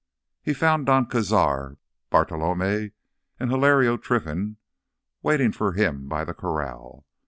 He 0.41 0.55
found 0.55 0.87
Don 0.87 1.05
Cazar, 1.05 1.77
Bartolomé, 2.11 2.93
and 3.39 3.51
Hilario 3.51 3.97
Trinfan 3.97 4.55
waiting 5.21 5.51
for 5.51 5.73
him 5.73 6.07
by 6.09 6.25
the 6.25 6.33
corral. 6.33 7.05